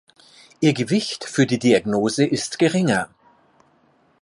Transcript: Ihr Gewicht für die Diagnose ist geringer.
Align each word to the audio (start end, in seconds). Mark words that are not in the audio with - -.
Ihr 0.61 0.73
Gewicht 0.73 1.25
für 1.25 1.45
die 1.45 1.59
Diagnose 1.59 2.25
ist 2.25 2.57
geringer. 2.57 3.07